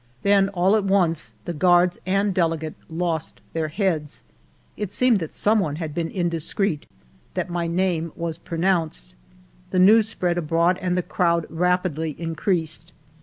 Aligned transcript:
Then 0.23 0.49
all 0.49 0.75
at 0.75 0.83
once 0.83 1.35
the 1.45 1.53
guards 1.53 1.99
and 2.07 2.33
delegate 2.33 2.73
lost 2.89 3.39
their 3.53 3.67
heads. 3.67 4.23
It 4.75 4.91
seemed 4.91 5.19
that 5.19 5.31
some 5.31 5.59
one 5.59 5.75
had 5.75 5.93
been 5.93 6.09
indiscreet, 6.09 6.87
that 7.35 7.51
my 7.51 7.67
name 7.67 8.11
was 8.15 8.39
pronounced. 8.39 9.13
The 9.69 9.77
news 9.77 10.09
spread 10.09 10.39
abroad, 10.39 10.79
and 10.81 10.97
the 10.97 11.03
crowd 11.03 11.45
rapidly 11.51 12.15
increased. 12.19 12.93